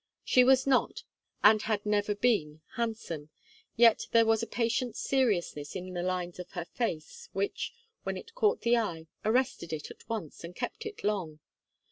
She 0.23 0.43
was 0.43 0.65
not, 0.65 1.03
and 1.43 1.61
had 1.61 1.85
never 1.85 2.15
been 2.15 2.61
handsome, 2.73 3.29
yet 3.75 4.07
there 4.13 4.25
was 4.25 4.41
a 4.41 4.47
patient 4.47 4.95
seriousness 4.97 5.75
in 5.75 5.93
the 5.93 6.01
lines 6.01 6.39
of 6.39 6.49
her 6.53 6.65
face, 6.65 7.29
which, 7.33 7.71
when 8.01 8.17
it 8.17 8.33
caught 8.33 8.61
the 8.61 8.77
eye, 8.77 9.05
arrested 9.23 9.71
it 9.71 9.91
at 9.91 10.09
once, 10.09 10.43
and 10.43 10.55
kept 10.55 10.87
it 10.87 11.03
long. 11.03 11.39